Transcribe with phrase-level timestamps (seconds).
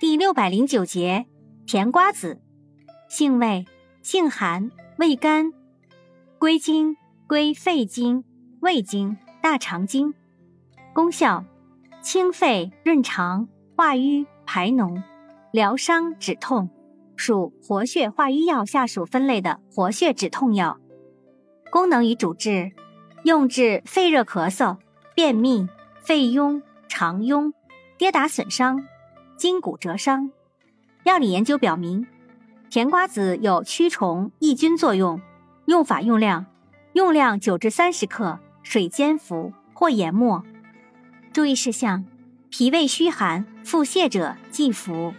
[0.00, 1.26] 第六百零九节，
[1.66, 2.40] 甜瓜子，
[3.08, 3.66] 性味，
[4.00, 5.52] 性寒，味甘，
[6.38, 6.96] 归经，
[7.26, 8.22] 归肺经、
[8.60, 10.14] 胃经、大肠经。
[10.92, 11.44] 功效，
[12.00, 15.02] 清肺润肠，化瘀排脓，
[15.50, 16.70] 疗伤止痛，
[17.16, 20.78] 属活血化瘀药下属分类的活血止痛药。
[21.72, 22.70] 功能与主治，
[23.24, 24.76] 用治肺热咳嗽、
[25.16, 25.66] 便秘、
[26.00, 27.52] 肺痈、肠痈、
[27.98, 28.80] 跌打损伤。
[29.38, 30.32] 筋骨折伤，
[31.04, 32.08] 药理研究表明，
[32.68, 35.20] 甜瓜子有驱虫抑菌作用。
[35.66, 36.46] 用法用量：
[36.94, 40.44] 用量九至三十克，水煎服或研末。
[41.32, 42.04] 注意事项：
[42.50, 45.14] 脾胃虚寒、腹泻者忌服。